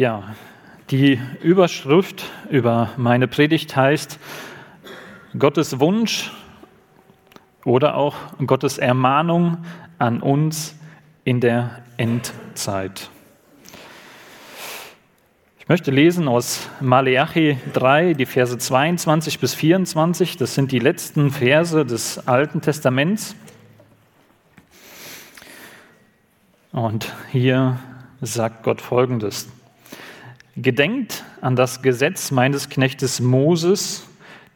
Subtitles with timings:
[0.00, 0.34] Ja,
[0.90, 4.18] die Überschrift über meine Predigt heißt
[5.38, 6.32] Gottes Wunsch
[7.66, 8.16] oder auch
[8.46, 9.58] Gottes Ermahnung
[9.98, 10.74] an uns
[11.24, 13.10] in der Endzeit.
[15.58, 20.38] Ich möchte lesen aus Maleachi 3, die Verse 22 bis 24.
[20.38, 23.36] Das sind die letzten Verse des Alten Testaments.
[26.72, 27.78] Und hier
[28.22, 29.46] sagt Gott Folgendes.
[30.62, 34.06] Gedenkt an das Gesetz meines Knechtes Moses,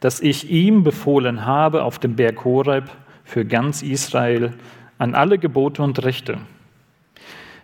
[0.01, 2.91] das ich ihm befohlen habe auf dem Berg Horeb
[3.23, 4.53] für ganz Israel,
[4.99, 6.37] an alle Gebote und Rechte.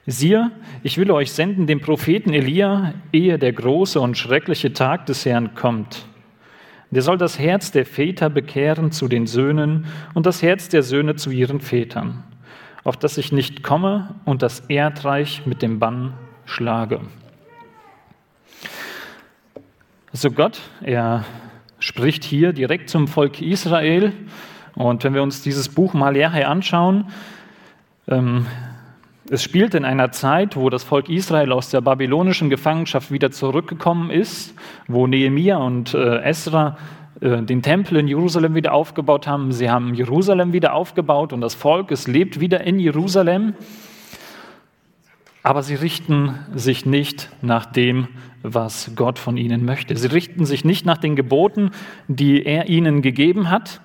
[0.08, 0.50] Siehe,
[0.82, 5.54] ich will euch senden den Propheten Elia, ehe der große und schreckliche Tag des Herrn
[5.54, 6.08] kommt.
[6.90, 9.86] Der soll das Herz der Väter bekehren zu den Söhnen
[10.16, 12.24] und das Herz der Söhne zu ihren Vätern,
[12.84, 16.14] auf dass ich nicht komme und das Erdreich mit dem Bann
[16.46, 17.02] schlage.
[20.14, 21.24] Also Gott, er
[21.80, 24.12] spricht hier direkt zum Volk Israel.
[24.76, 27.06] Und wenn wir uns dieses Buch Malachi anschauen,
[28.10, 28.46] ähm,
[29.30, 34.10] es spielt in einer Zeit, wo das Volk Israel aus der babylonischen Gefangenschaft wieder zurückgekommen
[34.10, 34.54] ist,
[34.90, 36.78] wo Nehemia und äh, Esra
[37.22, 39.54] äh, den Tempel in Jerusalem wieder aufgebaut haben.
[39.54, 43.54] Sie haben Jerusalem wieder aufgebaut und das Volk, es lebt wieder in Jerusalem.
[45.42, 48.10] Aber sie richten sich nicht nach dem,
[48.44, 49.96] was Gott von ihnen möchte.
[49.96, 51.72] Sie richten sich nicht nach den Geboten,
[52.08, 53.82] die er ihnen gegeben hat.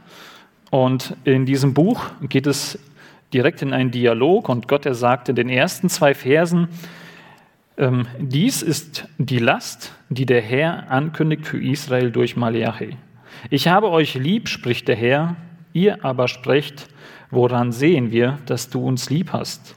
[0.71, 2.79] Und in diesem Buch geht es
[3.33, 6.69] direkt in einen Dialog und Gott, er sagt in den ersten zwei Versen,
[7.79, 12.97] ähm, dies ist die Last, die der Herr ankündigt für Israel durch Malachi.
[13.51, 15.37] Ich habe euch lieb, spricht der Herr,
[15.73, 16.89] ihr aber sprecht,
[17.31, 19.75] woran sehen wir, dass du uns lieb hast?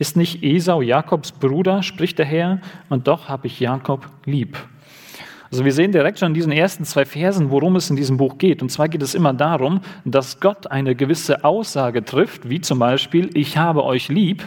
[0.00, 4.56] Ist nicht Esau Jakobs Bruder, spricht der Herr, und doch habe ich Jakob lieb.
[5.52, 8.38] Also wir sehen direkt schon in diesen ersten zwei Versen, worum es in diesem Buch
[8.38, 8.62] geht.
[8.62, 13.28] Und zwar geht es immer darum, dass Gott eine gewisse Aussage trifft, wie zum Beispiel,
[13.34, 14.42] ich habe euch lieb,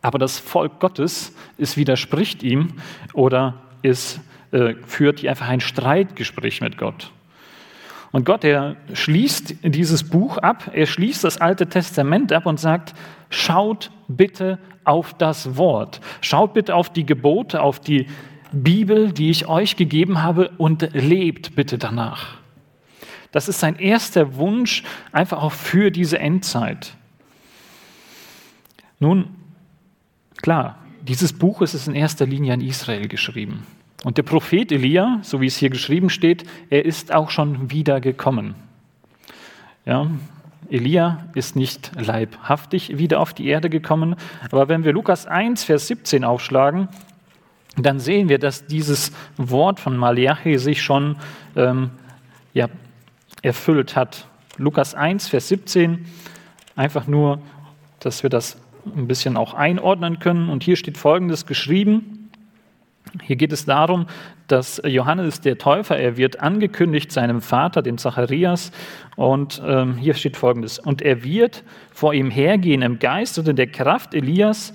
[0.00, 2.68] aber das Volk Gottes, es widerspricht ihm
[3.12, 4.20] oder es
[4.52, 7.12] äh, führt einfach ein Streitgespräch mit Gott.
[8.10, 12.94] Und Gott, er schließt dieses Buch ab, er schließt das Alte Testament ab und sagt,
[13.28, 18.06] schaut bitte auf das Wort, schaut bitte auf die Gebote, auf die
[18.50, 22.38] Bibel, die ich euch gegeben habe und lebt bitte danach.
[23.30, 26.94] Das ist sein erster Wunsch, einfach auch für diese Endzeit.
[28.98, 29.36] Nun,
[30.40, 33.66] klar, dieses Buch ist in erster Linie an Israel geschrieben.
[34.04, 38.00] Und der Prophet Elia, so wie es hier geschrieben steht, er ist auch schon wieder
[38.00, 38.54] gekommen.
[39.84, 40.08] Ja,
[40.70, 44.16] Elia ist nicht leibhaftig wieder auf die Erde gekommen,
[44.50, 46.88] aber wenn wir Lukas 1, Vers 17 aufschlagen,
[47.76, 51.16] dann sehen wir, dass dieses Wort von Malachi sich schon
[51.56, 51.90] ähm,
[52.52, 52.68] ja,
[53.42, 54.26] erfüllt hat.
[54.56, 56.06] Lukas 1, Vers 17,
[56.76, 57.40] einfach nur,
[58.00, 60.48] dass wir das ein bisschen auch einordnen können.
[60.48, 62.17] Und hier steht Folgendes geschrieben.
[63.22, 64.06] Hier geht es darum,
[64.46, 68.72] dass Johannes der Täufer, er wird angekündigt seinem Vater, dem Zacharias,
[69.16, 73.56] und ähm, hier steht folgendes, und er wird vor ihm hergehen im Geist und in
[73.56, 74.72] der Kraft Elias,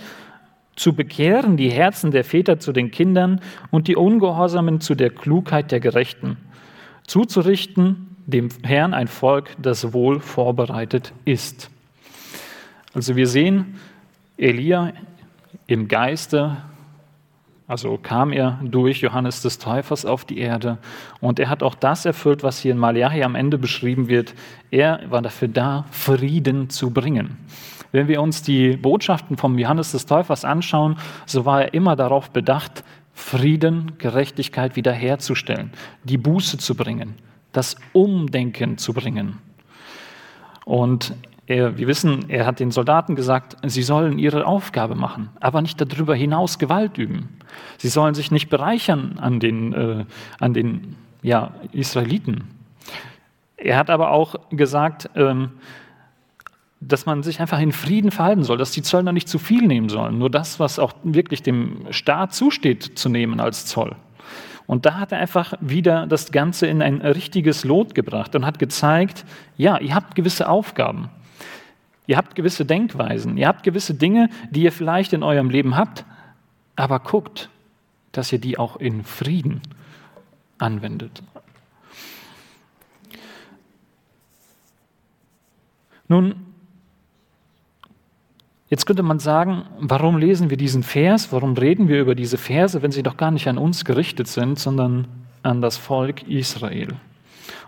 [0.76, 5.72] zu bekehren die Herzen der Väter zu den Kindern und die Ungehorsamen zu der Klugheit
[5.72, 6.38] der Gerechten,
[7.06, 11.70] zuzurichten dem Herrn ein Volk, das wohl vorbereitet ist.
[12.94, 13.80] Also wir sehen
[14.38, 14.94] Elia
[15.68, 16.58] im Geiste
[17.74, 20.78] also kam er durch Johannes des Täufers auf die Erde
[21.22, 24.36] und er hat auch das erfüllt, was hier in Malachi am Ende beschrieben wird.
[24.70, 27.36] Er war dafür da, Frieden zu bringen.
[27.92, 32.30] Wenn wir uns die Botschaften vom Johannes des Täufers anschauen, so war er immer darauf
[32.30, 32.84] bedacht,
[33.16, 35.72] Frieden, Gerechtigkeit wiederherzustellen,
[36.04, 37.16] die Buße zu bringen,
[37.54, 39.40] das Umdenken zu bringen.
[40.64, 45.62] Und er, wir wissen, er hat den Soldaten gesagt, sie sollen ihre Aufgabe machen, aber
[45.62, 47.30] nicht darüber hinaus Gewalt üben.
[47.78, 50.06] Sie sollen sich nicht bereichern an den, äh,
[50.40, 52.46] an den ja, Israeliten.
[53.58, 55.52] Er hat aber auch gesagt, ähm,
[56.80, 59.90] dass man sich einfach in Frieden verhalten soll, dass die Zöllner nicht zu viel nehmen
[59.90, 63.96] sollen, nur das, was auch wirklich dem Staat zusteht, zu nehmen als Zoll.
[64.66, 68.60] Und da hat er einfach wieder das Ganze in ein richtiges Lot gebracht und hat
[68.60, 69.26] gezeigt,
[69.58, 71.10] ja, ihr habt gewisse Aufgaben.
[72.06, 76.06] Ihr habt gewisse Denkweisen, ihr habt gewisse Dinge, die ihr vielleicht in eurem Leben habt,
[76.76, 77.50] aber guckt,
[78.12, 79.62] dass ihr die auch in Frieden
[80.58, 81.24] anwendet.
[86.08, 86.54] Nun,
[88.74, 92.82] Jetzt könnte man sagen, warum lesen wir diesen Vers, warum reden wir über diese Verse,
[92.82, 95.06] wenn sie doch gar nicht an uns gerichtet sind, sondern
[95.44, 96.88] an das Volk Israel.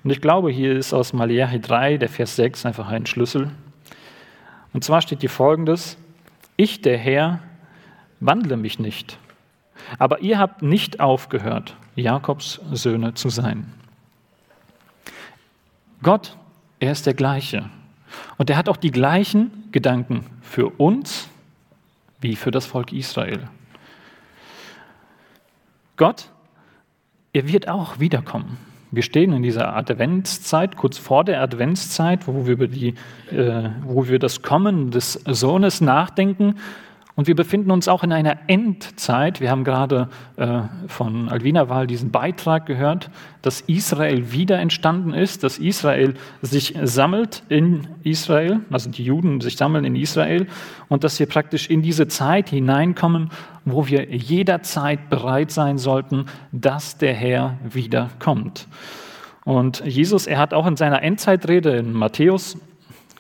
[0.04, 3.52] Und ich glaube, hier ist aus Malachi 3, der Vers 6, einfach ein Schlüssel.
[4.76, 5.98] Und zwar steht hier folgendes,
[6.58, 7.40] ich, der Herr,
[8.20, 9.18] wandle mich nicht,
[10.00, 13.74] aber ihr habt nicht aufgehört, Jakobs Söhne zu sein.
[16.04, 16.36] Gott,
[16.80, 17.70] er ist der gleiche.
[18.36, 21.30] Und er hat auch die gleichen Gedanken für uns
[22.20, 23.48] wie für das Volk Israel.
[25.96, 26.32] Gott,
[27.32, 28.58] er wird auch wiederkommen.
[28.96, 32.94] Wir stehen in dieser Adventszeit, kurz vor der Adventszeit, wo wir über die,
[33.30, 36.56] äh, wo wir das Kommen des Sohnes nachdenken.
[37.16, 39.40] Und wir befinden uns auch in einer Endzeit.
[39.40, 43.10] Wir haben gerade äh, von Alvina Wahl diesen Beitrag gehört,
[43.42, 49.56] dass Israel wieder entstanden ist, dass Israel sich sammelt in Israel, also die Juden sich
[49.56, 50.48] sammeln in Israel
[50.90, 53.30] und dass wir praktisch in diese Zeit hineinkommen,
[53.64, 58.68] wo wir jederzeit bereit sein sollten, dass der Herr wiederkommt.
[59.46, 62.58] Und Jesus, er hat auch in seiner Endzeitrede in Matthäus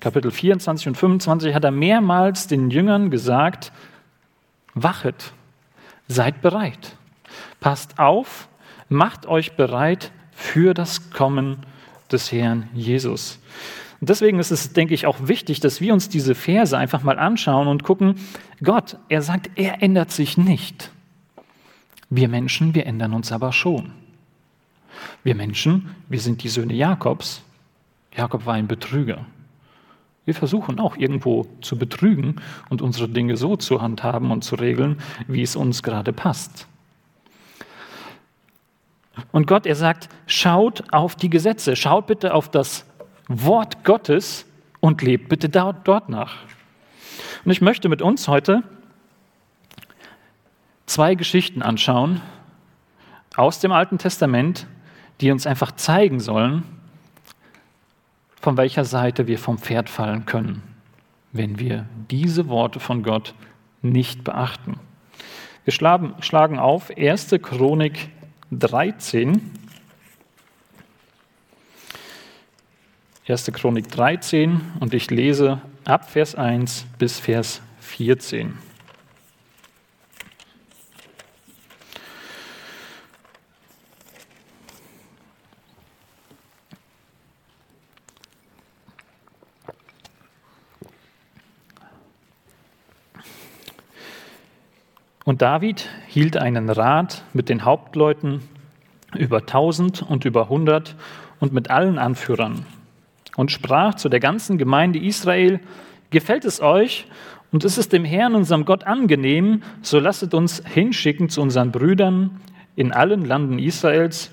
[0.05, 3.71] Kapitel 24 und 25 hat er mehrmals den Jüngern gesagt,
[4.75, 5.33] wachet,
[6.07, 6.95] seid bereit,
[7.59, 8.47] passt auf,
[8.87, 11.57] macht euch bereit für das Kommen
[12.11, 13.39] des Herrn Jesus.
[13.99, 17.17] Und deswegen ist es, denke ich, auch wichtig, dass wir uns diese Verse einfach mal
[17.17, 18.17] anschauen und gucken,
[18.61, 20.91] Gott, er sagt, er ändert sich nicht.
[22.11, 23.91] Wir Menschen, wir ändern uns aber schon.
[25.23, 27.41] Wir Menschen, wir sind die Söhne Jakobs.
[28.15, 29.25] Jakob war ein Betrüger.
[30.25, 34.97] Wir versuchen auch irgendwo zu betrügen und unsere Dinge so zu handhaben und zu regeln,
[35.27, 36.67] wie es uns gerade passt.
[39.31, 42.85] Und Gott, er sagt, schaut auf die Gesetze, schaut bitte auf das
[43.27, 44.45] Wort Gottes
[44.79, 46.37] und lebt bitte dort nach.
[47.43, 48.63] Und ich möchte mit uns heute
[50.85, 52.21] zwei Geschichten anschauen
[53.35, 54.67] aus dem Alten Testament,
[55.21, 56.63] die uns einfach zeigen sollen,
[58.45, 60.61] von welcher Seite wir vom Pferd fallen können,
[61.31, 63.33] wenn wir diese Worte von Gott
[63.81, 64.79] nicht beachten.
[65.63, 67.37] Wir schlagen auf 1.
[67.41, 68.09] Chronik
[68.51, 69.41] 13.
[73.27, 73.51] 1.
[73.51, 78.59] Chronik 13 und ich lese ab Vers 1 bis Vers 14.
[95.25, 98.41] Und David hielt einen Rat mit den Hauptleuten
[99.17, 100.95] über tausend und über hundert
[101.39, 102.65] und mit allen Anführern
[103.35, 105.59] und sprach zu der ganzen Gemeinde Israel,
[106.09, 107.07] gefällt es euch
[107.51, 112.39] und ist es dem Herrn, unserem Gott, angenehm, so lasset uns hinschicken zu unseren Brüdern
[112.75, 114.31] in allen Landen Israels,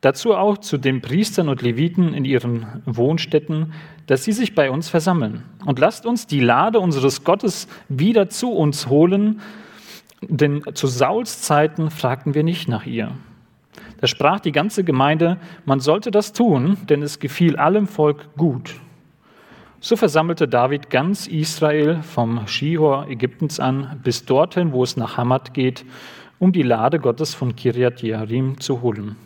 [0.00, 3.72] dazu auch zu den Priestern und Leviten in ihren Wohnstätten,
[4.06, 5.42] dass sie sich bei uns versammeln.
[5.66, 9.40] Und lasst uns die Lade unseres Gottes wieder zu uns holen,
[10.22, 13.12] denn zu Sauls Zeiten fragten wir nicht nach ihr.
[14.00, 18.74] Da sprach die ganze Gemeinde, man sollte das tun, denn es gefiel allem Volk gut.
[19.80, 25.54] So versammelte David ganz Israel vom Schihor Ägyptens an bis dorthin, wo es nach Hamad
[25.54, 25.84] geht,
[26.38, 29.16] um die Lade Gottes von Kirjat Jearim zu holen.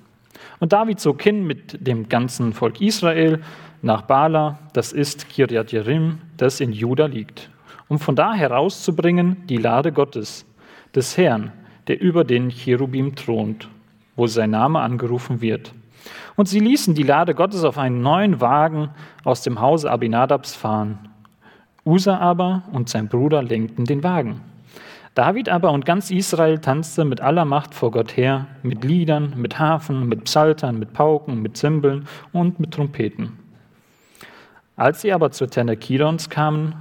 [0.61, 3.43] Und David zog hin mit dem ganzen Volk Israel
[3.83, 7.51] nach Bala, das ist Kirjat Jearim, das in Juda liegt,
[7.89, 10.47] um von da herauszubringen die Lade Gottes,
[10.95, 11.53] des Herrn,
[11.89, 13.69] der über den Cherubim thront,
[14.17, 15.73] wo sein Name angerufen wird.
[16.37, 18.91] Und sie ließen die Lade Gottes auf einen neuen Wagen
[19.25, 20.99] aus dem Hause Abinadabs fahren.
[21.85, 24.41] Usa aber und sein Bruder lenkten den Wagen.
[25.15, 29.61] David aber und ganz Israel tanzte mit aller Macht vor Gott her, mit Liedern, mit
[29.61, 33.39] Hafen, mit Psaltern, mit Pauken, mit Zimbeln und mit Trompeten.
[34.77, 36.75] Als sie aber zur Tenne Kidons kamen,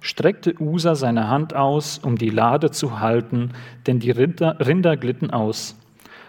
[0.00, 3.50] streckte Usa seine Hand aus, um die Lade zu halten,
[3.86, 5.76] denn die Rinder, Rinder glitten aus.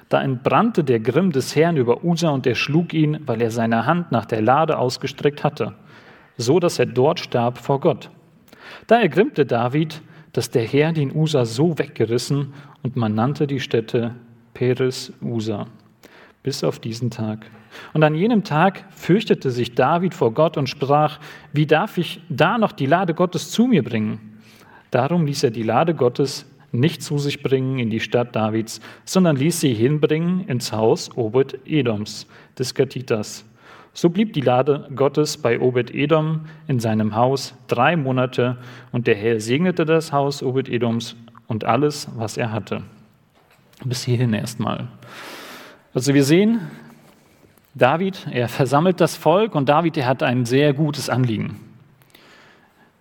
[0.10, 3.86] Da entbrannte der Grimm des Herrn über Usa und er schlug ihn, weil er seine
[3.86, 5.74] Hand nach der Lade ausgestreckt hatte,
[6.38, 8.10] so dass er dort starb vor Gott.
[8.88, 10.01] Da ergrimmte David,
[10.34, 14.16] dass der Herr den Usa so weggerissen und man nannte die Stätte
[14.54, 15.68] Peres Usa
[16.44, 17.46] bis auf diesen Tag.
[17.94, 21.20] Und an jenem Tag fürchtete sich David vor Gott und sprach,
[21.54, 24.40] wie darf ich da noch die Lade Gottes zu mir bringen?
[24.92, 29.36] Darum ließ er die Lade Gottes nicht zu sich bringen in die Stadt Davids, sondern
[29.36, 33.46] ließ sie hinbringen ins Haus Obed Edoms, des Gatitas.
[33.94, 38.58] So blieb die Lade Gottes bei Obed-Edom in seinem Haus drei Monate
[38.94, 41.18] und der Herr segnete das Haus Obed-Edoms
[41.48, 42.84] und alles, was er hatte.
[43.84, 44.88] Bis hierhin erstmal.
[45.94, 46.62] Also wir sehen,
[47.76, 51.60] David, er versammelt das Volk und David, er hat ein sehr gutes Anliegen.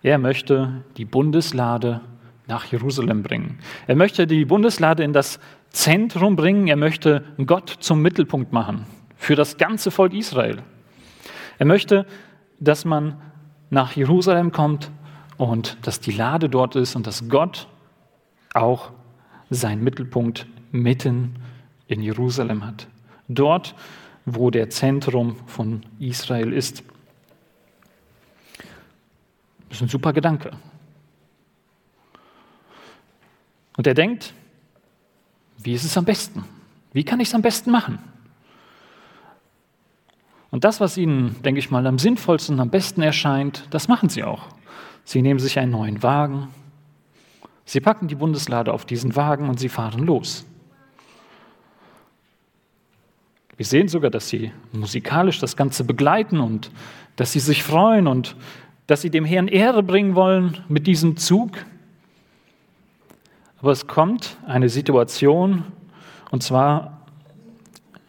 [0.03, 2.01] Er möchte die Bundeslade
[2.47, 3.59] nach Jerusalem bringen.
[3.87, 6.67] Er möchte die Bundeslade in das Zentrum bringen.
[6.67, 10.57] Er möchte Gott zum Mittelpunkt machen für das ganze Volk Israel.
[11.59, 12.05] Er möchte,
[12.59, 13.15] dass man
[13.69, 14.91] nach Jerusalem kommt
[15.37, 17.67] und dass die Lade dort ist und dass Gott
[18.53, 18.91] auch
[19.49, 21.35] seinen Mittelpunkt mitten
[21.91, 22.87] in Jerusalem hat.
[23.27, 23.75] Dort,
[24.25, 26.83] wo der Zentrum von Israel ist.
[29.69, 30.51] Das ist ein super Gedanke.
[33.77, 34.33] Und er denkt,
[35.57, 36.43] wie ist es am besten?
[36.93, 37.99] Wie kann ich es am besten machen?
[40.49, 44.23] Und das, was ihnen, denke ich mal, am sinnvollsten, am besten erscheint, das machen sie
[44.23, 44.47] auch.
[45.05, 46.49] Sie nehmen sich einen neuen Wagen,
[47.65, 50.45] sie packen die Bundeslade auf diesen Wagen und sie fahren los.
[53.57, 56.71] Wir sehen sogar, dass sie musikalisch das Ganze begleiten und
[57.15, 58.35] dass sie sich freuen und
[58.87, 61.51] dass sie dem Herrn Ehre bringen wollen mit diesem Zug.
[63.59, 65.63] Aber es kommt eine Situation,
[66.31, 67.05] und zwar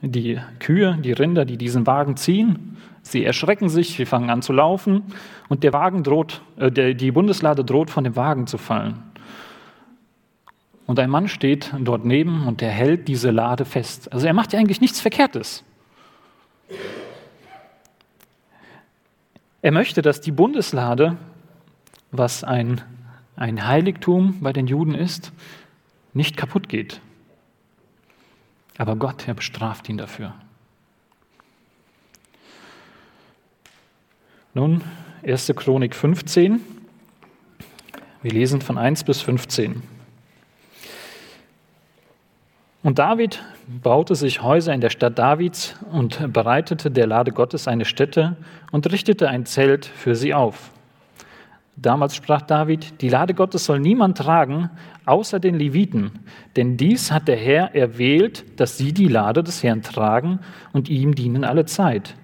[0.01, 4.53] die Kühe, die Rinder, die diesen Wagen ziehen, sie erschrecken sich, sie fangen an zu
[4.53, 5.03] laufen
[5.49, 9.03] und der Wagen droht, äh, die Bundeslade droht von dem Wagen zu fallen.
[10.87, 14.13] Und ein Mann steht dort neben und er hält diese Lade fest.
[14.13, 15.65] Also er macht ja eigentlich nichts Verkehrtes.
[19.63, 21.17] Er möchte, dass die Bundeslade,
[22.11, 22.81] was ein,
[23.37, 25.33] ein Heiligtum bei den Juden ist,
[26.15, 27.01] nicht kaputt geht.
[28.77, 30.35] Aber Gott, er bestraft ihn dafür.
[34.55, 34.83] Nun,
[35.23, 35.53] 1.
[35.55, 36.61] Chronik 15.
[38.23, 39.83] Wir lesen von 1 bis 15.
[42.83, 43.41] Und David
[43.83, 48.37] baute sich Häuser in der Stadt Davids und bereitete der Lade Gottes eine Stätte
[48.73, 50.73] und richtete ein Zelt für sie auf.
[51.77, 54.69] Damals sprach David, die Lade Gottes soll niemand tragen,
[55.07, 56.11] außer den Leviten,
[56.57, 60.41] denn dies hat der Herr erwählt, dass sie die Lade des Herrn tragen
[60.73, 62.15] und ihm dienen alle Zeit.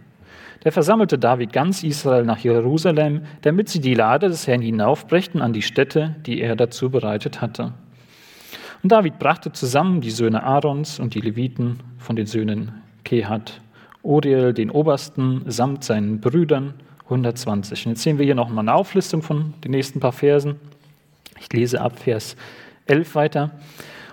[0.64, 5.52] Da versammelte David ganz Israel nach Jerusalem, damit sie die Lade des Herrn hinaufbrächten an
[5.52, 7.72] die Stätte, die er dazu bereitet hatte.
[8.82, 12.72] Und David brachte zusammen die Söhne Aarons und die Leviten von den Söhnen
[13.04, 13.60] Kehat,
[14.02, 17.86] Uriel, den Obersten, samt seinen Brüdern, 120.
[17.86, 20.56] Und jetzt sehen wir hier nochmal eine Auflistung von den nächsten paar Versen.
[21.40, 22.36] Ich lese ab Vers
[22.86, 23.50] 11 weiter.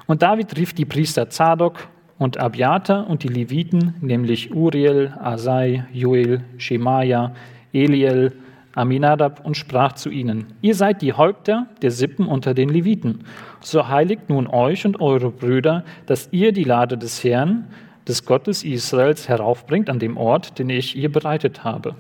[0.08, 6.42] Und David rief die Priester Zadok und Abiata und die Leviten, nämlich Uriel, Asai, Joel,
[6.58, 7.34] Shemaja,
[7.74, 8.34] Eliel,
[8.76, 13.24] Aminadab und sprach zu ihnen, ihr seid die Häupter der Sippen unter den Leviten.
[13.62, 17.68] So heiligt nun euch und eure Brüder, dass ihr die Lade des Herrn,
[18.08, 21.96] des Gottes Israels, heraufbringt an dem Ort, den ich ihr bereitet habe.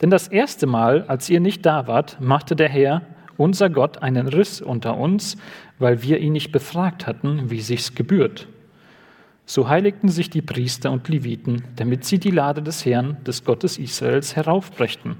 [0.00, 3.02] Denn das erste Mal, als ihr nicht da wart, machte der Herr,
[3.36, 5.36] unser Gott, einen Riss unter uns,
[5.78, 8.46] weil wir ihn nicht befragt hatten, wie sich's gebührt.
[9.46, 13.78] So heiligten sich die Priester und Leviten, damit sie die Lade des Herrn, des Gottes
[13.78, 15.16] Israels, heraufbrächten.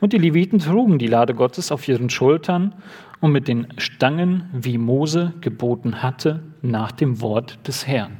[0.00, 2.74] Und die Leviten trugen die Lade Gottes auf ihren Schultern
[3.20, 8.18] und mit den Stangen, wie Mose geboten hatte, nach dem Wort des Herrn.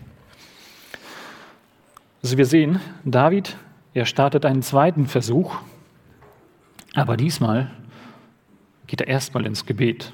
[2.22, 3.56] Also wir sehen, David,
[3.94, 5.56] er startet einen zweiten Versuch,
[6.94, 7.70] aber diesmal
[8.86, 10.12] geht er erstmal ins Gebet.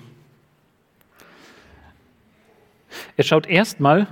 [3.16, 4.08] Er schaut erstmal,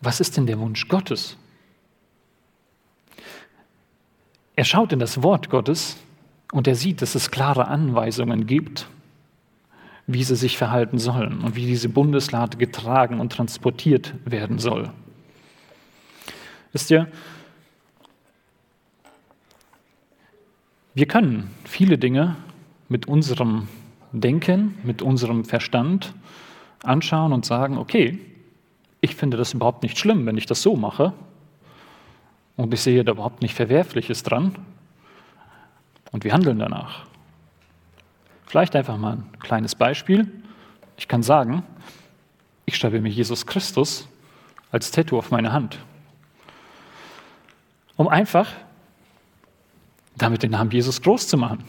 [0.00, 1.36] was ist denn der Wunsch Gottes?
[4.56, 5.96] Er schaut in das Wort Gottes
[6.52, 8.88] und er sieht, dass es klare Anweisungen gibt,
[10.06, 14.90] wie sie sich verhalten sollen und wie diese Bundeslade getragen und transportiert werden soll.
[16.72, 17.08] Wisst ihr,
[20.92, 22.36] Wir können viele Dinge
[22.88, 23.68] mit unserem
[24.12, 26.12] Denken, mit unserem Verstand
[26.82, 28.18] anschauen und sagen, okay,
[29.00, 31.12] ich finde das überhaupt nicht schlimm, wenn ich das so mache
[32.56, 34.54] und ich sehe da überhaupt nicht Verwerfliches dran
[36.12, 37.06] und wir handeln danach.
[38.46, 40.30] Vielleicht einfach mal ein kleines Beispiel.
[40.96, 41.62] Ich kann sagen,
[42.66, 44.08] ich schreibe mir Jesus Christus
[44.72, 45.78] als Tattoo auf meine Hand,
[47.96, 48.52] um einfach
[50.16, 51.64] damit den Namen Jesus groß zu machen.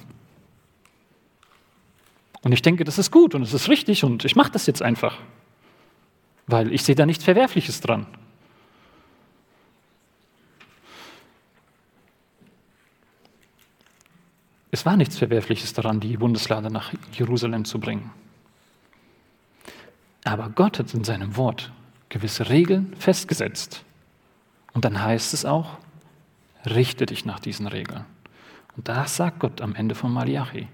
[2.44, 4.82] Und ich denke, das ist gut und es ist richtig und ich mache das jetzt
[4.82, 5.18] einfach,
[6.52, 8.06] weil ich sehe da nichts Verwerfliches dran.
[14.74, 18.12] Es war nichts Verwerfliches daran, die Bundeslade nach Jerusalem zu bringen.
[20.24, 21.72] Aber Gott hat in seinem Wort
[22.10, 23.84] gewisse Regeln festgesetzt.
[24.74, 25.78] Und dann heißt es auch,
[26.66, 28.06] richte dich nach diesen Regeln.
[28.78, 30.68] Und das sagt Gott am Ende von Malachi.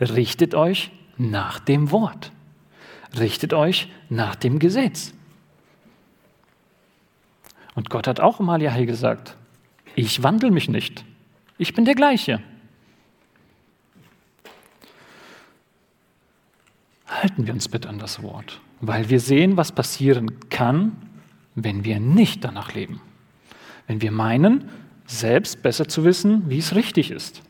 [0.00, 2.32] Richtet euch nach dem Wort.
[3.16, 5.14] Richtet euch nach dem Gesetz.
[7.74, 9.36] Und Gott hat auch im Malachi gesagt,
[9.94, 11.04] ich wandle mich nicht.
[11.58, 12.42] Ich bin der gleiche.
[17.06, 20.96] Halten wir uns bitte an das Wort, weil wir sehen, was passieren kann,
[21.54, 23.00] wenn wir nicht danach leben.
[23.86, 24.68] Wenn wir meinen,
[25.06, 27.42] selbst besser zu wissen, wie es richtig ist.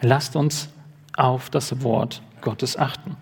[0.00, 0.68] Lasst uns
[1.16, 3.16] auf das Wort Gottes achten.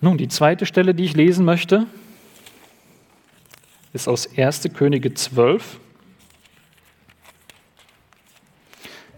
[0.00, 1.86] Nun, die zweite Stelle, die ich lesen möchte,
[3.92, 4.68] ist aus 1.
[4.74, 5.80] Könige 12.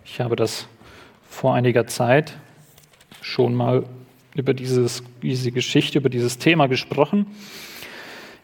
[0.04, 0.66] Ich habe das
[1.28, 2.36] vor einiger Zeit
[3.20, 3.84] schon mal
[4.34, 7.26] über dieses, diese Geschichte, über dieses Thema gesprochen.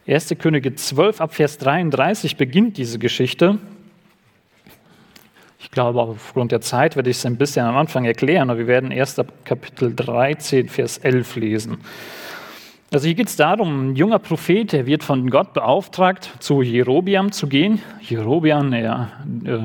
[0.07, 0.35] 1.
[0.37, 3.57] Könige 12 ab Vers 33 beginnt diese Geschichte.
[5.59, 8.67] Ich glaube, aufgrund der Zeit werde ich es ein bisschen am Anfang erklären, aber wir
[8.67, 11.77] werden erst ab Kapitel 13, Vers 11 lesen.
[12.93, 17.31] Also hier geht es darum, ein junger Prophet, der wird von Gott beauftragt, zu Jerobiam
[17.31, 17.81] zu gehen.
[18.01, 19.11] Jerobiam, er
[19.45, 19.57] äh,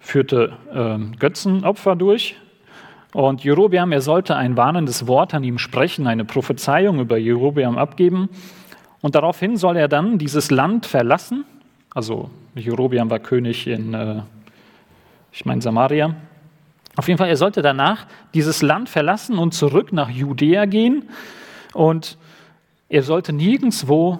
[0.00, 2.36] führte äh, Götzenopfer durch
[3.14, 8.28] und Jerobeam, er sollte ein warnendes Wort an ihm sprechen, eine Prophezeiung über Jerobeam abgeben.
[9.00, 11.44] Und daraufhin soll er dann dieses Land verlassen.
[11.94, 14.22] Also Jerobeam war König in, äh,
[15.32, 16.14] ich meine, Samaria.
[16.96, 21.08] Auf jeden Fall, er sollte danach dieses Land verlassen und zurück nach Judäa gehen.
[21.72, 22.18] Und
[22.88, 24.18] er sollte nirgendwo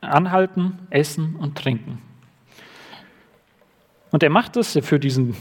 [0.00, 2.02] anhalten, essen und trinken.
[4.10, 5.34] Und er macht es, er führt diesen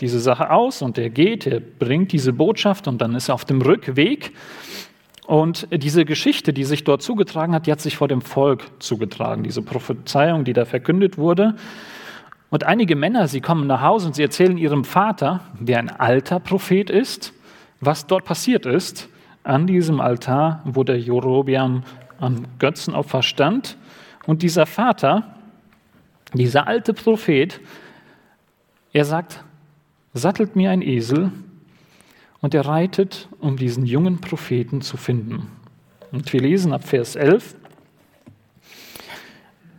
[0.00, 3.44] diese Sache aus und er geht, er bringt diese Botschaft und dann ist er auf
[3.44, 4.32] dem Rückweg.
[5.26, 9.42] Und diese Geschichte, die sich dort zugetragen hat, die hat sich vor dem Volk zugetragen,
[9.42, 11.56] diese Prophezeiung, die da verkündet wurde.
[12.48, 16.38] Und einige Männer, sie kommen nach Hause und sie erzählen ihrem Vater, der ein alter
[16.38, 17.32] Prophet ist,
[17.80, 19.08] was dort passiert ist,
[19.42, 21.82] an diesem Altar, wo der Jorobiam
[22.20, 23.76] am Götzenopfer stand.
[24.26, 25.34] Und dieser Vater,
[26.34, 27.60] dieser alte Prophet,
[28.92, 29.42] er sagt,
[30.14, 31.32] sattelt mir ein Esel
[32.46, 35.50] und er reitet, um diesen jungen Propheten zu finden.
[36.12, 37.56] Und wir lesen ab Vers 11,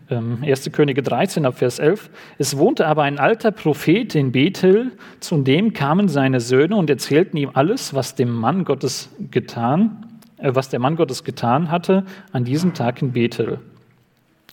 [0.10, 0.68] 1.
[0.68, 2.10] Ähm, Könige 13 ab Vers 11.
[2.38, 7.38] Es wohnte aber ein alter Prophet in Bethel, zu dem kamen seine Söhne und erzählten
[7.38, 12.04] ihm alles, was dem Mann Gottes getan, äh, was der Mann Gottes getan hatte
[12.34, 13.60] an diesem Tag in Bethel.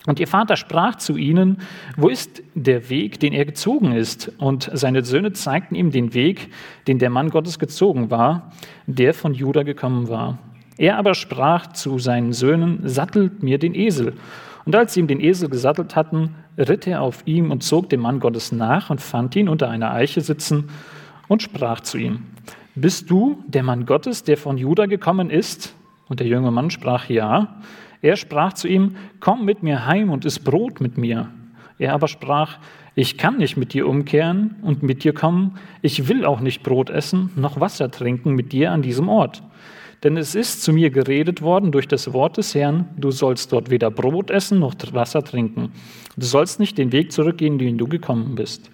[0.06, 1.58] Und ihr Vater sprach zu ihnen,
[1.96, 4.30] wo ist der Weg, den er gezogen ist?
[4.38, 6.50] Und seine Söhne zeigten ihm den Weg,
[6.86, 8.52] den der Mann Gottes gezogen war,
[8.86, 10.38] der von Juda gekommen war.
[10.76, 14.14] Er aber sprach zu seinen Söhnen, sattelt mir den Esel.
[14.66, 18.00] Und als sie ihm den Esel gesattelt hatten, ritt er auf ihm und zog dem
[18.00, 20.70] Mann Gottes nach und fand ihn unter einer Eiche sitzen
[21.28, 22.26] und sprach zu ihm,
[22.74, 25.74] Bist du der Mann Gottes, der von Juda gekommen ist?
[26.08, 27.60] Und der junge Mann sprach, Ja.
[28.04, 31.30] Er sprach zu ihm, komm mit mir heim und iss Brot mit mir.
[31.78, 32.58] Er aber sprach,
[32.94, 36.90] ich kann nicht mit dir umkehren und mit dir kommen, ich will auch nicht Brot
[36.90, 39.42] essen, noch Wasser trinken mit dir an diesem Ort.
[40.02, 43.70] Denn es ist zu mir geredet worden durch das Wort des Herrn, du sollst dort
[43.70, 45.72] weder Brot essen noch Wasser trinken.
[46.18, 48.70] Du sollst nicht den Weg zurückgehen, den du gekommen bist.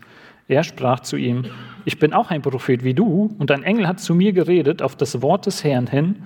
[0.48, 1.44] Er sprach zu ihm,
[1.84, 4.96] ich bin auch ein Prophet wie du, und ein Engel hat zu mir geredet auf
[4.96, 6.16] das Wort des Herrn hin,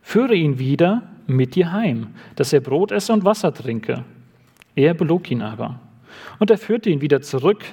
[0.00, 4.04] führe ihn wieder mit dir heim, dass er Brot esse und Wasser trinke.
[4.74, 5.80] Er belog ihn aber.
[6.38, 7.64] Und er führte ihn wieder zurück,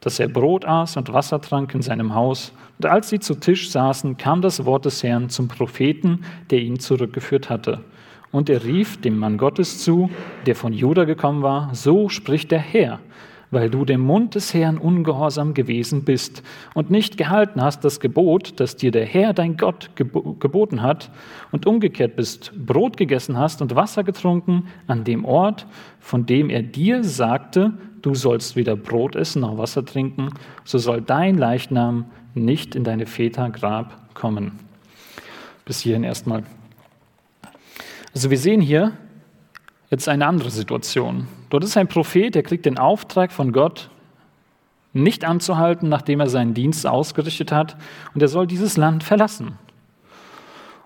[0.00, 2.52] dass er Brot aß und Wasser trank in seinem Haus.
[2.78, 6.78] Und als sie zu Tisch saßen, kam das Wort des Herrn zum Propheten, der ihn
[6.78, 7.80] zurückgeführt hatte.
[8.30, 10.10] Und er rief dem Mann Gottes zu,
[10.46, 13.00] der von Juda gekommen war, so spricht der Herr,
[13.50, 16.42] weil du dem Mund des Herrn ungehorsam gewesen bist
[16.74, 21.10] und nicht gehalten hast das Gebot, das dir der Herr, dein Gott, geboten hat,
[21.50, 25.66] und umgekehrt bist, Brot gegessen hast und Wasser getrunken an dem Ort,
[26.00, 30.30] von dem er dir sagte, du sollst weder Brot essen noch Wasser trinken,
[30.64, 34.52] so soll dein Leichnam nicht in deine Väter Grab kommen.
[35.64, 36.44] Bis hierhin erstmal.
[38.14, 38.92] Also wir sehen hier,
[39.90, 41.28] jetzt eine andere Situation.
[41.50, 43.90] Dort ist ein Prophet, der kriegt den Auftrag von Gott,
[44.92, 47.76] nicht anzuhalten, nachdem er seinen Dienst ausgerichtet hat,
[48.14, 49.58] und er soll dieses Land verlassen.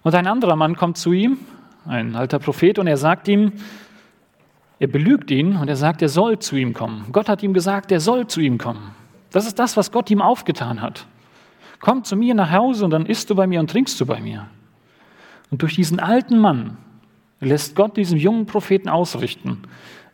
[0.03, 1.39] Und ein anderer Mann kommt zu ihm,
[1.87, 3.53] ein alter Prophet, und er sagt ihm,
[4.79, 7.07] Er belügt ihn und er sagt, er soll zu ihm kommen.
[7.13, 8.91] Gott hat ihm gesagt, er soll zu ihm kommen.
[9.31, 11.07] Das ist das, was Gott ihm aufgetan hat.
[11.79, 14.21] Komm zu mir nach Hause und dann isst du bei mir und trinkst du bei
[14.21, 14.49] mir.
[15.53, 16.79] Und durch diesen alten Mann
[17.39, 19.63] lässt Gott diesem jungen Propheten ausrichten,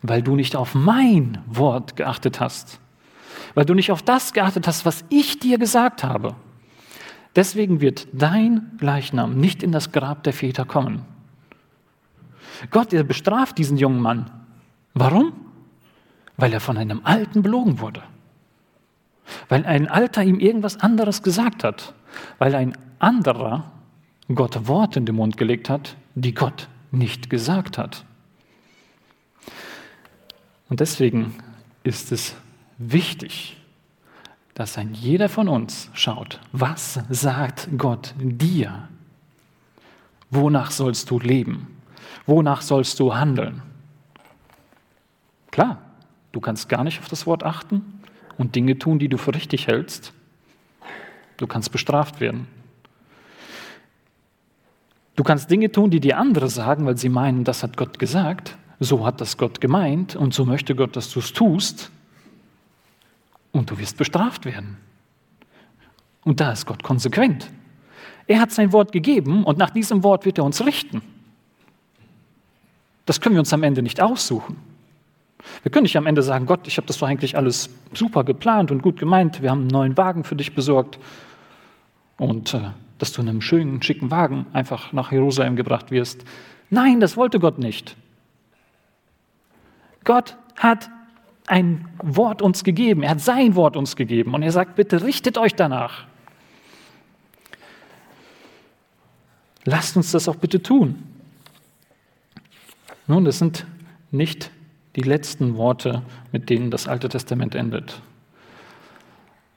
[0.01, 2.79] weil du nicht auf mein Wort geachtet hast,
[3.53, 6.35] weil du nicht auf das geachtet hast, was ich dir gesagt habe.
[7.35, 11.05] Deswegen wird dein Leichnam nicht in das Grab der Väter kommen.
[12.71, 14.29] Gott, er bestraft diesen jungen Mann.
[14.93, 15.33] Warum?
[16.37, 18.01] Weil er von einem Alten belogen wurde.
[19.47, 21.93] Weil ein Alter ihm irgendwas anderes gesagt hat.
[22.39, 23.71] Weil ein anderer
[24.33, 28.05] Gott Worte in den Mund gelegt hat, die Gott nicht gesagt hat.
[30.69, 31.35] Und deswegen
[31.83, 32.35] ist es
[32.77, 33.57] wichtig,
[34.53, 38.87] dass ein jeder von uns schaut, was sagt Gott dir?
[40.29, 41.79] Wonach sollst du leben?
[42.25, 43.63] Wonach sollst du handeln?
[45.49, 45.81] Klar,
[46.31, 48.01] du kannst gar nicht auf das Wort achten
[48.37, 50.13] und Dinge tun, die du für richtig hältst.
[51.37, 52.47] Du kannst bestraft werden.
[55.15, 58.57] Du kannst Dinge tun, die dir andere sagen, weil sie meinen, das hat Gott gesagt.
[58.79, 61.91] So hat das Gott gemeint und so möchte Gott, dass du es tust.
[63.51, 64.77] Und du wirst bestraft werden.
[66.23, 67.49] Und da ist Gott konsequent.
[68.27, 71.01] Er hat sein Wort gegeben und nach diesem Wort wird er uns richten.
[73.05, 74.57] Das können wir uns am Ende nicht aussuchen.
[75.63, 78.71] Wir können nicht am Ende sagen, Gott, ich habe das doch eigentlich alles super geplant
[78.71, 79.41] und gut gemeint.
[79.41, 80.99] Wir haben einen neuen Wagen für dich besorgt.
[82.17, 86.23] Und äh, dass du in einem schönen, schicken Wagen einfach nach Jerusalem gebracht wirst.
[86.69, 87.95] Nein, das wollte Gott nicht.
[90.03, 90.89] Gott hat
[91.47, 95.37] ein Wort uns gegeben, er hat sein Wort uns gegeben und er sagt, bitte richtet
[95.37, 96.05] euch danach.
[99.65, 101.03] Lasst uns das auch bitte tun.
[103.07, 103.65] Nun, das sind
[104.11, 104.51] nicht
[104.95, 108.01] die letzten Worte, mit denen das Alte Testament endet,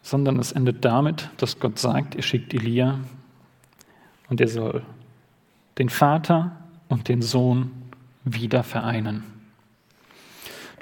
[0.02, 2.98] sondern es endet damit, dass Gott sagt, er schickt Elia
[4.28, 4.82] und er soll
[5.78, 6.56] den Vater
[6.88, 7.70] und den Sohn
[8.24, 9.24] wieder vereinen.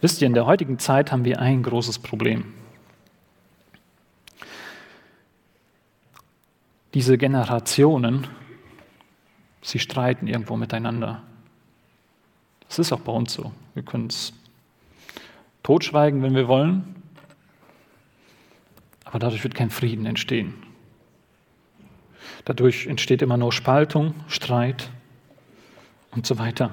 [0.01, 2.55] Wisst ihr, in der heutigen Zeit haben wir ein großes Problem.
[6.95, 8.27] Diese Generationen,
[9.63, 11.23] sie streiten irgendwo miteinander.
[12.69, 13.53] Das ist auch bei uns so.
[13.75, 14.33] Wir können es
[15.63, 16.97] totschweigen, wenn wir wollen,
[19.05, 20.55] aber dadurch wird kein Frieden entstehen.
[22.45, 24.91] Dadurch entsteht immer nur Spaltung, Streit
[26.11, 26.73] und so weiter.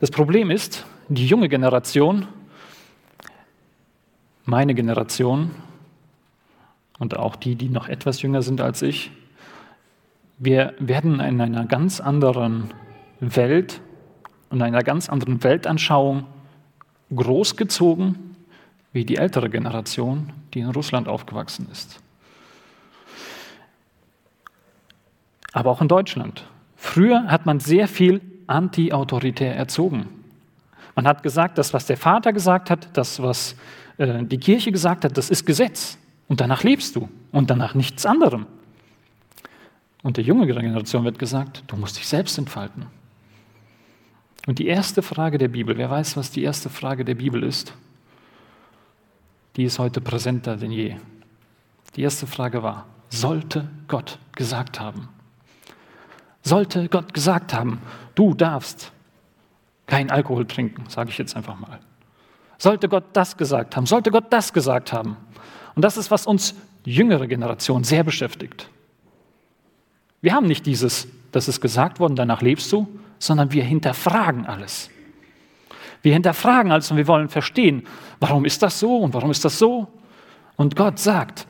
[0.00, 2.28] Das Problem ist, die junge Generation,
[4.44, 5.50] meine Generation
[7.00, 9.10] und auch die, die noch etwas jünger sind als ich,
[10.38, 12.70] wir werden in einer ganz anderen
[13.18, 13.80] Welt
[14.50, 16.26] und einer ganz anderen Weltanschauung
[17.14, 18.36] großgezogen
[18.92, 22.00] wie die ältere Generation, die in Russland aufgewachsen ist.
[25.52, 26.44] Aber auch in Deutschland.
[26.76, 30.08] Früher hat man sehr viel anti-autoritär erzogen.
[30.94, 33.54] Man hat gesagt, das, was der Vater gesagt hat, das, was
[33.98, 35.96] äh, die Kirche gesagt hat, das ist Gesetz.
[36.26, 38.46] Und danach lebst du und danach nichts anderem.
[40.02, 42.86] Und der junge Generation wird gesagt, du musst dich selbst entfalten.
[44.46, 47.74] Und die erste Frage der Bibel, wer weiß, was die erste Frage der Bibel ist?
[49.56, 50.96] Die ist heute präsenter denn je.
[51.96, 55.08] Die erste Frage war, sollte Gott gesagt haben?
[56.42, 57.80] Sollte Gott gesagt haben,
[58.18, 58.92] du darfst
[59.86, 61.78] kein Alkohol trinken, sage ich jetzt einfach mal.
[62.58, 63.86] Sollte Gott das gesagt haben?
[63.86, 65.16] Sollte Gott das gesagt haben?
[65.76, 66.54] Und das ist, was uns
[66.84, 68.68] jüngere Generation sehr beschäftigt.
[70.20, 72.88] Wir haben nicht dieses, das ist gesagt worden, danach lebst du,
[73.20, 74.90] sondern wir hinterfragen alles.
[76.02, 77.86] Wir hinterfragen alles und wir wollen verstehen,
[78.18, 79.86] warum ist das so und warum ist das so?
[80.56, 81.46] Und Gott sagt,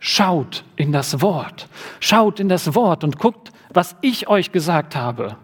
[0.00, 1.68] schaut in das Wort,
[2.00, 5.36] schaut in das Wort und guckt, was ich euch gesagt habe.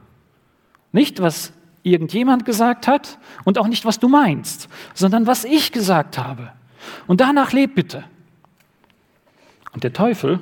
[0.92, 6.18] Nicht, was irgendjemand gesagt hat und auch nicht, was du meinst, sondern was ich gesagt
[6.18, 6.52] habe.
[7.06, 8.04] Und danach lebt bitte.
[9.72, 10.40] Und der Teufel,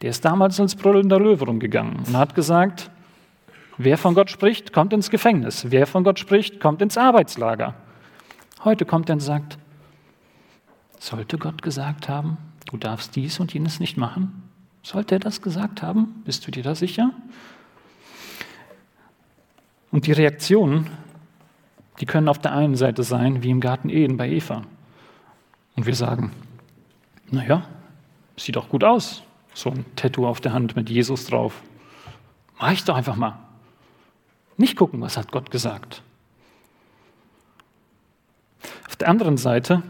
[0.00, 2.90] der ist damals als brüllender Löwe rumgegangen und hat gesagt,
[3.78, 5.66] wer von Gott spricht, kommt ins Gefängnis.
[5.70, 7.74] Wer von Gott spricht, kommt ins Arbeitslager.
[8.64, 9.58] Heute kommt er und sagt,
[10.98, 14.48] sollte Gott gesagt haben, du darfst dies und jenes nicht machen?
[14.82, 16.22] Sollte er das gesagt haben?
[16.24, 17.10] Bist du dir da sicher?
[19.90, 20.90] Und die Reaktionen,
[22.00, 24.62] die können auf der einen Seite sein, wie im Garten Eden bei Eva.
[25.76, 26.32] Und wir sagen,
[27.30, 27.66] naja,
[28.36, 29.22] sieht doch gut aus,
[29.54, 31.62] so ein Tattoo auf der Hand mit Jesus drauf.
[32.58, 33.38] Mach ich doch einfach mal.
[34.56, 36.02] Nicht gucken, was hat Gott gesagt.
[38.88, 39.82] Auf der anderen Seite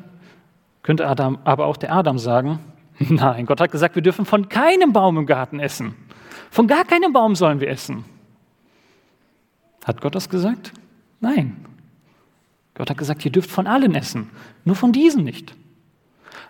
[0.82, 2.58] könnte Adam, aber auch der Adam sagen,
[2.98, 5.94] nein, Gott hat gesagt, wir dürfen von keinem Baum im Garten essen.
[6.50, 8.04] Von gar keinem Baum sollen wir essen.
[9.88, 10.72] Hat Gott das gesagt?
[11.18, 11.56] Nein.
[12.74, 14.30] Gott hat gesagt, ihr dürft von allen essen,
[14.64, 15.54] nur von diesen nicht.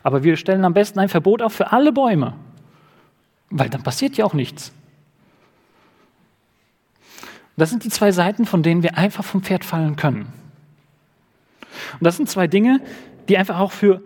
[0.02, 2.34] Aber wir stellen am besten ein Verbot auf für alle Bäume,
[3.48, 4.72] weil dann passiert ja auch nichts.
[7.56, 10.32] Das sind die zwei Seiten, von denen wir einfach vom Pferd fallen können.
[11.94, 12.80] Und das sind zwei Dinge,
[13.28, 14.02] die einfach auch für,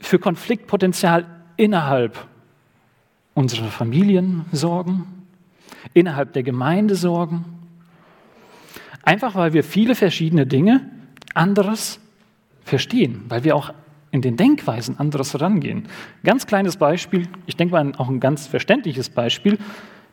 [0.00, 2.26] für Konfliktpotenzial innerhalb
[3.34, 5.26] unserer Familien sorgen,
[5.92, 7.44] innerhalb der Gemeinde sorgen.
[9.04, 10.88] Einfach weil wir viele verschiedene Dinge
[11.34, 12.00] anderes
[12.64, 13.72] verstehen, weil wir auch
[14.10, 15.88] in den Denkweisen anderes rangehen.
[16.22, 19.58] Ganz kleines Beispiel, ich denke mal auch ein ganz verständliches Beispiel,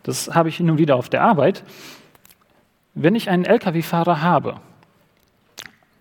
[0.04, 1.64] das habe ich hin wieder auf der Arbeit.
[2.96, 4.56] Wenn ich einen Lkw-Fahrer habe,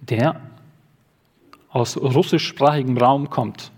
[0.01, 0.41] der
[1.69, 3.71] aus russischsprachigem Raum kommt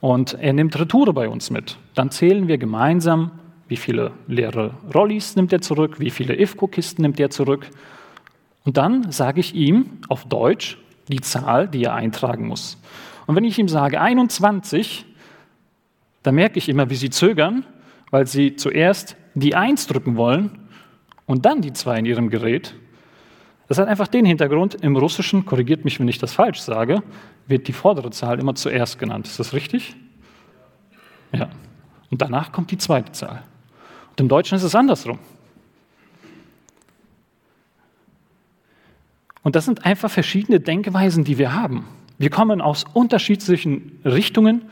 [0.00, 3.32] und er nimmt Retoure bei uns mit, dann zählen wir gemeinsam,
[3.68, 7.70] wie viele leere Rollis nimmt er zurück, wie viele IFCO-Kisten nimmt er zurück.
[8.64, 12.78] Und dann sage ich ihm auf Deutsch die Zahl, die er eintragen muss.
[13.26, 15.06] Und wenn ich ihm sage 21,
[16.22, 17.64] dann merke ich immer, wie sie zögern,
[18.10, 20.68] weil sie zuerst die 1 drücken wollen
[21.26, 22.74] und dann die 2 in ihrem Gerät.
[23.68, 27.02] Das hat einfach den Hintergrund, im Russischen, korrigiert mich, wenn ich das falsch sage,
[27.46, 29.28] wird die vordere Zahl immer zuerst genannt.
[29.28, 29.94] Ist das richtig?
[31.32, 31.48] Ja.
[32.10, 33.44] Und danach kommt die zweite Zahl.
[34.10, 35.20] Und im Deutschen ist es andersrum.
[39.42, 41.86] Und das sind einfach verschiedene Denkweisen, die wir haben.
[42.18, 44.62] Wir kommen aus unterschiedlichen Richtungen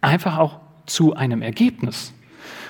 [0.00, 2.12] einfach auch zu einem Ergebnis.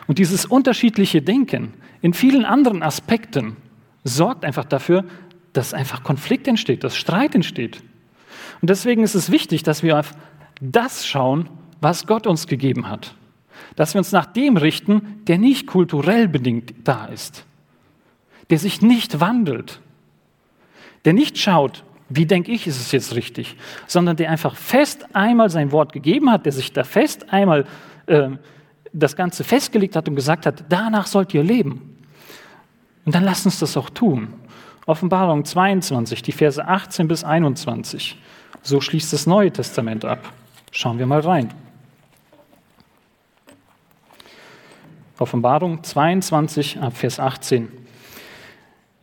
[0.07, 3.57] Und dieses unterschiedliche Denken in vielen anderen Aspekten
[4.05, 5.05] sorgt einfach dafür,
[5.53, 7.83] dass einfach Konflikt entsteht, dass Streit entsteht.
[8.61, 10.13] Und deswegen ist es wichtig, dass wir auf
[10.61, 11.49] das schauen,
[11.81, 13.15] was Gott uns gegeben hat.
[13.77, 17.45] Dass wir uns nach dem richten, der nicht kulturell bedingt da ist,
[18.51, 19.81] der sich nicht wandelt,
[21.05, 25.51] der nicht schaut, wie denke ich, ist es jetzt richtig, sondern der einfach fest einmal
[25.51, 27.65] sein Wort gegeben hat, der sich da fest einmal
[28.07, 28.31] äh,
[28.93, 31.97] das Ganze festgelegt hat und gesagt hat, danach sollt ihr leben.
[33.05, 34.35] Und dann lasst uns das auch tun.
[34.87, 38.19] Offenbarung 22, die Verse 18 bis 21.
[38.63, 40.33] So schließt das Neue Testament ab.
[40.71, 41.53] Schauen wir mal rein.
[45.19, 47.82] Offenbarung 22 ab Vers 18.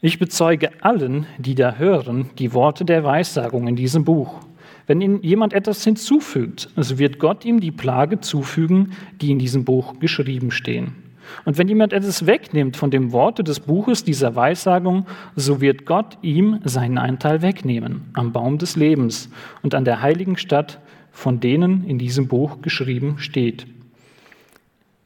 [0.02, 4.40] Ich bezeuge allen, die da hören, die Worte der Weissagung in diesem Buch.
[4.88, 9.66] Wenn ihnen jemand etwas hinzufügt, so wird Gott ihm die Plage zufügen, die in diesem
[9.66, 10.96] Buch geschrieben stehen.
[11.44, 16.18] Und wenn jemand etwas wegnimmt von dem Worte des Buches dieser Weissagung, so wird Gott
[16.22, 19.30] ihm seinen Anteil wegnehmen am Baum des Lebens
[19.64, 20.80] und an der heiligen Stadt,
[21.12, 23.68] von denen in diesem Buch geschrieben steht.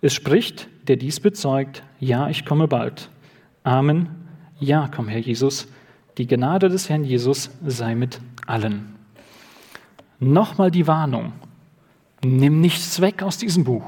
[0.01, 3.09] Es spricht, der dies bezeugt, ja, ich komme bald.
[3.63, 4.22] Amen.
[4.63, 5.67] Ja, komm, Herr Jesus.
[6.17, 8.95] Die Gnade des Herrn Jesus sei mit allen.
[10.21, 11.33] Nochmal die Warnung.
[12.23, 13.83] Nimm nichts weg aus diesem Buch.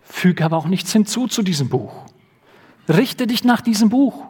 [0.00, 1.92] Füge aber auch nichts hinzu zu diesem Buch.
[2.88, 4.24] Richte dich nach diesem Buch.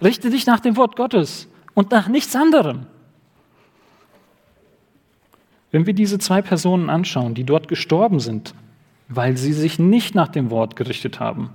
[0.00, 2.86] Richte dich nach dem Wort Gottes und nach nichts anderem.
[5.72, 8.54] Wenn wir diese zwei Personen anschauen, die dort gestorben sind,
[9.08, 11.50] weil sie sich nicht nach dem Wort gerichtet haben,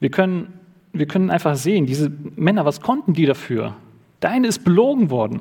[0.00, 0.52] wir können,
[0.92, 3.76] wir können einfach sehen, diese Männer, was konnten die dafür?
[4.22, 5.40] Der eine ist belogen worden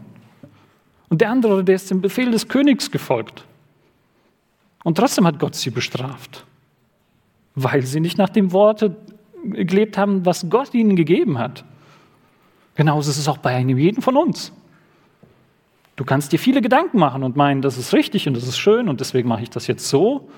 [1.09, 3.45] und der andere, der ist dem Befehl des Königs gefolgt.
[4.83, 6.45] Und trotzdem hat Gott sie bestraft,
[7.55, 8.95] weil sie nicht nach dem Worte
[9.43, 11.63] gelebt haben, was Gott ihnen gegeben hat.
[12.75, 14.51] Genauso ist es auch bei einem jeden von uns.
[15.95, 18.87] Du kannst dir viele Gedanken machen und meinen, das ist richtig und das ist schön
[18.87, 20.29] und deswegen mache ich das jetzt so.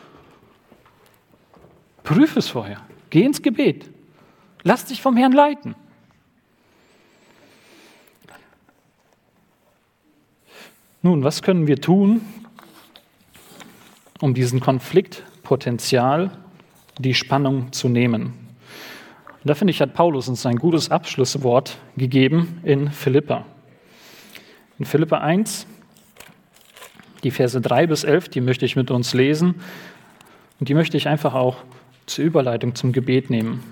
[2.03, 2.81] Prüfe es vorher.
[3.09, 3.89] Geh ins Gebet.
[4.63, 5.75] Lass dich vom Herrn leiten.
[11.01, 12.21] Nun, was können wir tun,
[14.19, 16.31] um diesen Konfliktpotenzial,
[16.97, 18.33] die Spannung zu nehmen.
[19.41, 23.45] Und da finde ich, hat Paulus uns ein gutes Abschlusswort gegeben in Philippa.
[24.77, 25.65] In Philippa 1,
[27.23, 29.55] die Verse 3 bis 11, die möchte ich mit uns lesen
[30.59, 31.57] und die möchte ich einfach auch
[32.05, 33.63] zur Überleitung zum Gebet nehmen.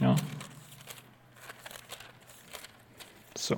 [0.00, 0.16] Ja.
[3.36, 3.56] So.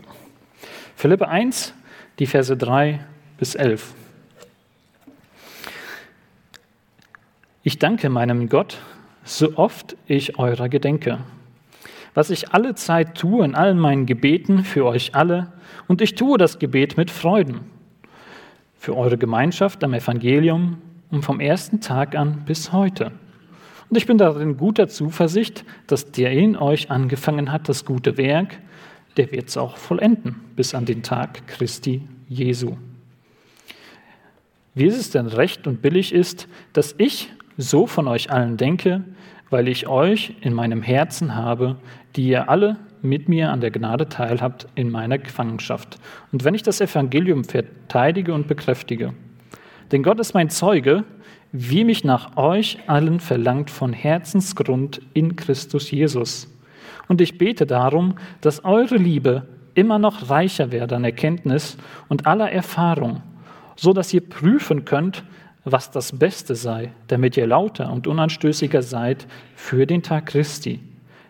[0.96, 1.74] Philippe 1,
[2.18, 3.04] die Verse 3
[3.38, 3.94] bis 11.
[7.62, 8.78] Ich danke meinem Gott,
[9.24, 11.18] so oft ich eurer gedenke.
[12.14, 15.52] Was ich alle Zeit tue in allen meinen Gebeten für euch alle,
[15.88, 17.60] und ich tue das Gebet mit Freuden.
[18.78, 20.78] Für eure Gemeinschaft am Evangelium
[21.10, 23.12] und vom ersten Tag an bis heute.
[23.88, 28.58] Und ich bin darin guter Zuversicht, dass der in euch angefangen hat, das gute Werk,
[29.16, 32.76] der wird es auch vollenden, bis an den Tag Christi Jesu.
[34.74, 39.04] Wie es denn recht und billig ist, dass ich so von euch allen denke,
[39.48, 41.76] weil ich euch in meinem Herzen habe,
[42.16, 45.98] die ihr alle mit mir an der Gnade teilhabt in meiner Gefangenschaft.
[46.32, 49.14] Und wenn ich das Evangelium verteidige und bekräftige.
[49.92, 51.04] Denn Gott ist mein Zeuge,
[51.52, 56.52] wie mich nach euch allen verlangt von Herzensgrund in Christus Jesus.
[57.08, 61.76] Und ich bete darum, dass eure Liebe immer noch reicher werde an Erkenntnis
[62.08, 63.22] und aller Erfahrung,
[63.76, 65.22] so dass ihr prüfen könnt,
[65.64, 70.80] was das Beste sei, damit ihr lauter und unanstößiger seid für den Tag Christi,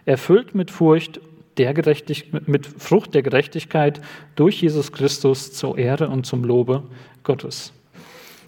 [0.04, 1.20] erfüllt mit Furcht
[1.58, 4.00] der Gerechtig mit Frucht der Gerechtigkeit
[4.34, 6.82] durch Jesus Christus zur Ehre und zum Lobe
[7.22, 7.72] Gottes.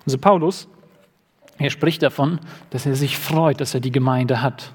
[0.05, 0.69] Also Paulus,
[1.59, 2.39] er spricht davon,
[2.71, 4.73] dass er sich freut, dass er die Gemeinde hat.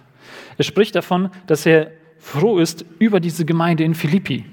[0.58, 4.46] Er spricht davon, dass er froh ist über diese Gemeinde in Philippi.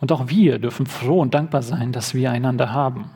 [0.00, 3.10] Und auch wir dürfen froh und dankbar sein, dass wir einander haben.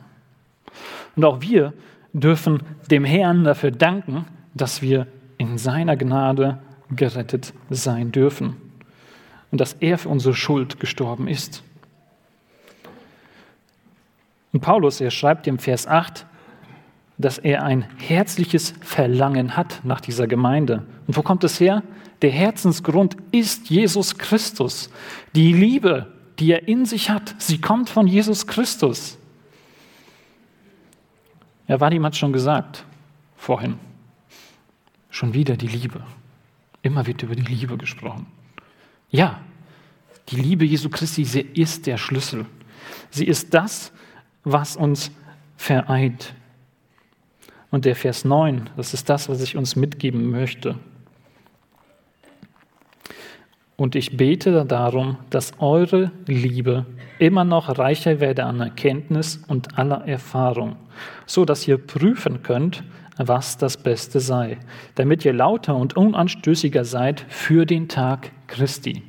[1.15, 1.73] Und auch wir
[2.13, 8.57] dürfen dem Herrn dafür danken, dass wir in seiner Gnade gerettet sein dürfen
[9.51, 11.63] und dass er für unsere Schuld gestorben ist.
[14.53, 16.25] Und Paulus, er schreibt im Vers 8,
[17.21, 20.85] dass er ein herzliches Verlangen hat nach dieser Gemeinde.
[21.07, 21.83] Und wo kommt es her?
[22.21, 24.89] Der Herzensgrund ist Jesus Christus.
[25.35, 29.17] Die Liebe, die er in sich hat, sie kommt von Jesus Christus.
[31.67, 32.85] Ja, Vadim hat schon gesagt
[33.35, 33.75] vorhin.
[35.09, 36.03] Schon wieder die Liebe.
[36.81, 38.25] Immer wird über die Liebe gesprochen.
[39.09, 39.39] Ja,
[40.29, 42.45] die Liebe Jesu Christi, sie ist der Schlüssel.
[43.09, 43.91] Sie ist das,
[44.43, 45.11] was uns
[45.57, 46.33] vereint.
[47.71, 50.75] Und der Vers 9, das ist das, was ich uns mitgeben möchte.
[53.77, 56.85] Und ich bete darum, dass eure Liebe
[57.17, 60.75] immer noch reicher werde an Erkenntnis und aller Erfahrung,
[61.25, 62.83] so dass ihr prüfen könnt,
[63.17, 64.59] was das Beste sei,
[64.95, 69.01] damit ihr lauter und unanstößiger seid für den Tag Christi.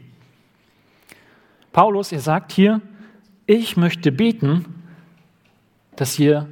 [1.72, 2.80] Paulus, er sagt hier,
[3.46, 4.64] ich möchte beten,
[5.96, 6.48] dass ihr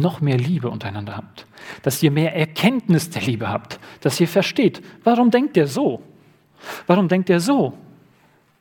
[0.00, 1.46] noch mehr Liebe untereinander habt,
[1.82, 6.02] dass ihr mehr Erkenntnis der Liebe habt, dass ihr versteht, warum denkt er so?
[6.86, 7.74] Warum denkt er so?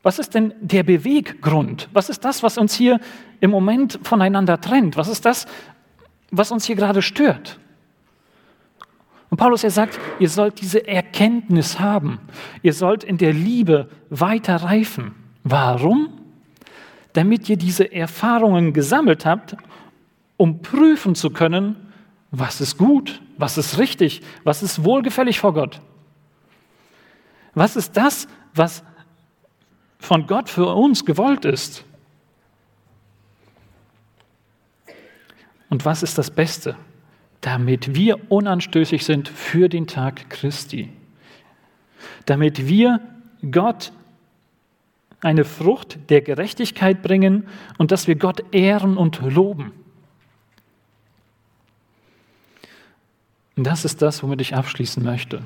[0.01, 1.89] Was ist denn der Beweggrund?
[1.93, 2.99] Was ist das, was uns hier
[3.39, 4.97] im Moment voneinander trennt?
[4.97, 5.45] Was ist das,
[6.29, 7.59] was uns hier gerade stört?
[9.29, 12.19] Und Paulus, er sagt, ihr sollt diese Erkenntnis haben.
[12.61, 15.15] Ihr sollt in der Liebe weiter reifen.
[15.43, 16.09] Warum?
[17.13, 19.55] Damit ihr diese Erfahrungen gesammelt habt,
[20.43, 21.93] um prüfen zu können,
[22.29, 25.79] was ist gut, was ist richtig, was ist wohlgefällig vor Gott.
[27.53, 28.83] Was ist das, was
[29.99, 31.85] von Gott für uns gewollt ist?
[35.69, 36.75] Und was ist das Beste?
[37.43, 40.89] damit wir unanstößig sind für den Tag Christi,
[42.25, 43.01] damit wir
[43.51, 43.91] Gott
[45.19, 49.73] eine Frucht der Gerechtigkeit bringen und dass wir Gott ehren und loben.
[53.55, 55.43] Und das ist das, womit ich abschließen möchte.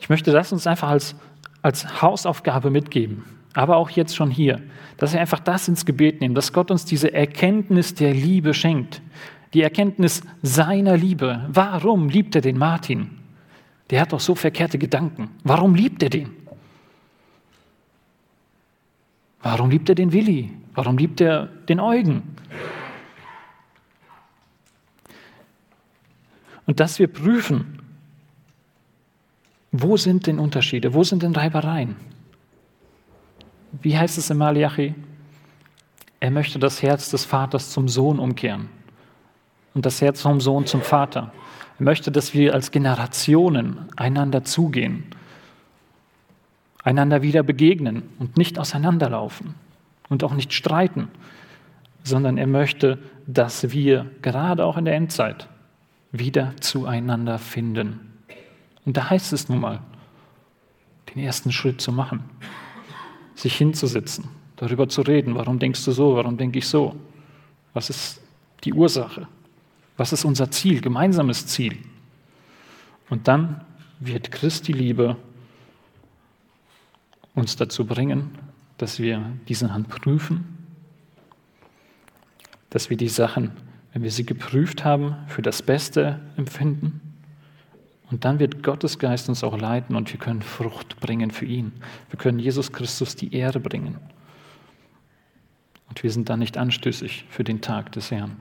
[0.00, 1.14] Ich möchte das uns einfach als,
[1.62, 4.60] als Hausaufgabe mitgeben, aber auch jetzt schon hier,
[4.96, 9.02] dass wir einfach das ins Gebet nehmen, dass Gott uns diese Erkenntnis der Liebe schenkt,
[9.54, 11.46] die Erkenntnis seiner Liebe.
[11.48, 13.10] Warum liebt er den Martin?
[13.90, 15.30] Der hat doch so verkehrte Gedanken.
[15.42, 16.30] Warum liebt er den?
[19.42, 20.52] Warum liebt er den Willi?
[20.74, 22.22] Warum liebt er den Eugen?
[26.70, 27.80] Und dass wir prüfen,
[29.72, 31.96] wo sind denn Unterschiede, wo sind denn Reibereien?
[33.82, 34.94] Wie heißt es im Malachi?
[36.20, 38.68] Er möchte das Herz des Vaters zum Sohn umkehren
[39.74, 41.32] und das Herz vom Sohn zum Vater.
[41.80, 45.06] Er möchte, dass wir als Generationen einander zugehen,
[46.84, 49.56] einander wieder begegnen und nicht auseinanderlaufen
[50.08, 51.08] und auch nicht streiten,
[52.04, 55.48] sondern er möchte, dass wir gerade auch in der Endzeit
[56.12, 58.00] wieder zueinander finden.
[58.84, 59.80] Und da heißt es nun mal,
[61.14, 62.24] den ersten Schritt zu machen,
[63.34, 66.96] sich hinzusitzen, darüber zu reden, warum denkst du so, warum denke ich so,
[67.72, 68.20] was ist
[68.64, 69.26] die Ursache,
[69.96, 71.78] was ist unser Ziel, gemeinsames Ziel?
[73.08, 73.64] Und dann
[73.98, 75.16] wird Christi Liebe
[77.34, 78.30] uns dazu bringen,
[78.78, 80.58] dass wir diese Hand prüfen,
[82.70, 83.52] dass wir die Sachen,
[83.92, 87.00] wenn wir sie geprüft haben, für das Beste empfinden.
[88.10, 91.72] Und dann wird Gottes Geist uns auch leiten und wir können Frucht bringen für ihn.
[92.10, 93.98] Wir können Jesus Christus die Ehre bringen.
[95.88, 98.36] Und wir sind dann nicht anstößig für den Tag des Herrn.